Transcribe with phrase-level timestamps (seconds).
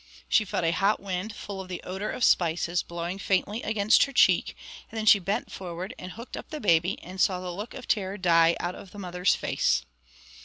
[0.27, 4.11] She felt a hot wind, full of the odour of spices, blowing faintly against her
[4.11, 4.55] cheek;
[4.89, 7.87] and then she bent forward and hooked up the baby, and saw the look of
[7.87, 9.85] terror die out of the mother's face.